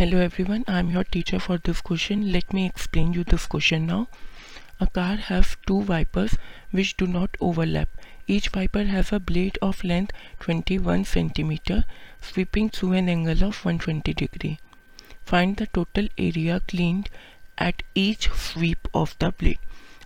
Hello 0.00 0.18
everyone, 0.18 0.64
I 0.66 0.78
am 0.78 0.88
your 0.88 1.04
teacher 1.04 1.38
for 1.38 1.58
this 1.58 1.82
question. 1.82 2.32
Let 2.32 2.54
me 2.54 2.64
explain 2.64 3.12
you 3.12 3.22
this 3.22 3.44
question 3.44 3.84
now. 3.84 4.08
A 4.80 4.86
car 4.86 5.16
has 5.16 5.58
two 5.66 5.74
wipers 5.74 6.38
which 6.70 6.96
do 6.96 7.06
not 7.06 7.36
overlap. 7.38 7.90
Each 8.26 8.50
wiper 8.54 8.84
has 8.84 9.12
a 9.12 9.20
blade 9.20 9.58
of 9.60 9.84
length 9.84 10.12
21 10.38 11.04
cm 11.04 11.84
sweeping 12.22 12.70
through 12.70 12.92
an 12.92 13.10
angle 13.10 13.44
of 13.44 13.62
120 13.62 14.14
degree. 14.14 14.58
Find 15.26 15.58
the 15.58 15.66
total 15.66 16.08
area 16.16 16.62
cleaned 16.66 17.10
at 17.58 17.82
each 17.94 18.30
sweep 18.30 18.88
of 18.94 19.14
the 19.18 19.32
blade. 19.32 19.58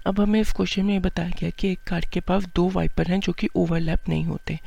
अब 0.07 0.21
हमें 0.21 0.41
इस 0.41 0.53
question 0.53 0.85
में 0.85 1.03
बताया 1.03 1.29
गया 1.29 1.51
कि 1.51 1.69
एक 1.69 1.79
car 1.87 2.07
के 2.13 2.21
पास 2.21 2.45
दो 2.55 2.69
वाइपर 2.69 3.07
हैं 3.07 3.21
जो 3.21 3.33
कि 3.33 3.49
ओवरलैप 3.57 4.09
नहीं 4.09 4.25
होते। 4.25 4.59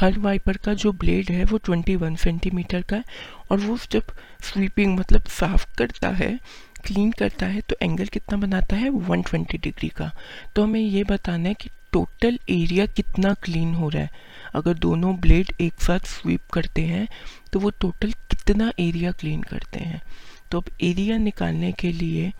हर 0.00 0.18
वाइपर 0.18 0.56
का 0.56 0.74
जो 0.74 0.92
ब्लेड 0.92 1.30
है, 1.30 1.44
वो 1.44 1.58
21 1.58 2.16
सेंटीमीटर 2.16 2.82
का 2.82 2.96
है 2.96 3.04
और 3.50 3.58
वो 3.58 3.78
जब 3.90 4.02
स्वीपिंग 4.42 4.98
मतलब 4.98 5.22
साफ़ 5.22 5.66
करता 5.76 6.08
है 6.08 6.38
क्लीन 6.86 7.10
करता 7.12 7.46
है 7.46 7.60
तो 7.60 7.76
एंगल 7.82 8.06
कितना 8.06 8.38
बनाता 8.38 8.76
है? 8.76 8.90
120 8.90 9.56
डिग्री 9.58 9.88
का। 9.88 10.10
तो 10.54 10.62
हमें 10.62 10.80
ये 10.80 11.04
बताना 11.04 11.48
है 11.48 11.54
कि 11.54 11.70
टोटल 11.92 12.38
एरिया 12.50 12.86
कितना 12.86 13.34
क्लीन 13.34 13.74
हो 13.74 13.88
रहा 13.88 14.02
है। 14.02 14.10
अगर 14.54 14.74
दोनों 14.74 15.14
ब्लेड 15.16 15.52
एक 15.60 15.80
साथ 15.80 16.06
स्वीप 16.06 16.40
करते 16.52 16.82
हैं 16.82 17.08
तो 17.52 17.60
वो 17.60 17.70
टोटल 17.70 18.12
कितना 18.30 18.72
एरिया 18.80 19.12
क्लीन 19.12 19.42
करते 19.42 19.80
हैं? 19.80 20.02
तो 20.50 20.60
अब 20.60 20.70
एरिया 20.80 21.16
निकालने 21.18 21.72
के 21.72 21.92
लिए 21.92 22.32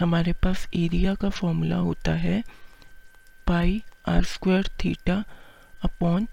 हमारे 0.00 0.32
पास 0.42 0.66
एरिया 0.74 1.14
का 1.14 1.28
फॉर्मूला 1.30 1.76
होता 1.76 2.12
है 2.18 2.42
pi 3.46 3.82
r 4.08 4.24
square 4.24 4.68
theta 4.84 5.22
upon 5.84 6.26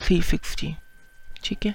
three 0.00 0.20
sixty 0.22 0.74
ठीक 1.44 1.66
है? 1.66 1.74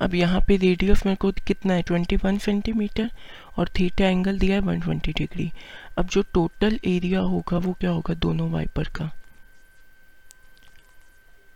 अब 0.00 0.14
यहाँ 0.14 0.40
पे 0.48 0.56
रेडियस 0.56 1.04
मेरे 1.06 1.16
को 1.16 1.30
कितना 1.46 1.74
है? 1.74 1.82
ट्वेंटी 1.82 2.16
वन 2.16 2.38
सेंटीमीटर 2.38 3.10
और 3.58 3.68
थीटा 3.78 4.06
एंगल 4.06 4.38
दिया 4.38 4.54
है 4.54 4.60
वन 4.60 4.80
ट्वेंटी 4.80 5.12
डिग्री 5.12 5.50
अब 5.98 6.08
जो 6.08 6.22
टोटल 6.34 6.78
एरिया 6.84 7.20
होगा, 7.20 7.58
वो 7.58 7.72
क्या 7.80 7.90
होगा? 7.90 8.14
दोनों 8.14 8.50
वाइपर 8.50 8.88
का। 8.88 9.10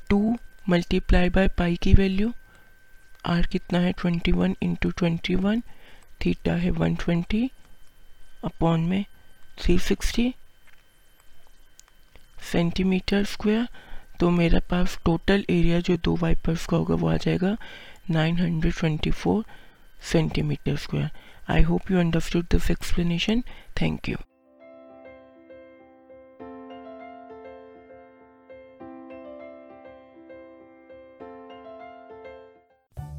टू 0.08 0.36
मल्टीप्लाई 0.68 1.28
बाय 1.28 1.48
पाई 1.48 1.77
की 1.77 1.94
वैल्यू 1.94 2.32
आर 3.27 3.46
कितना 3.46 3.78
है? 3.78 3.92
Twenty 3.92 4.32
one 4.32 4.56
into 4.62 4.90
twenty 4.90 5.34
one 5.34 5.62
theta 6.24 6.55
है 6.55 6.70
वन 6.70 6.94
ट्वेंटी 6.94 7.50
अपॉन 8.44 8.80
में 8.88 9.04
360 9.58 10.32
सेंटीमीटर 12.52 13.24
स्क्वायर 13.24 13.66
तो 14.20 14.30
मेरा 14.30 14.60
पास 14.70 14.98
टोटल 15.04 15.44
एरिया 15.50 15.80
जो 15.88 15.96
दो 16.04 16.16
वाइपर्स 16.16 16.66
का 16.66 16.76
होगा 16.76 16.94
वो 16.94 17.08
आ 17.08 17.16
जाएगा 17.24 17.56
924 18.10 19.42
centimetre 20.12 20.76
square 20.76 21.10
I 21.52 21.62
hope 21.62 21.90
you 21.90 21.98
understood 22.00 22.46
this 22.50 22.70
explanation 22.70 23.42
thank 23.80 24.08
you 24.08 24.16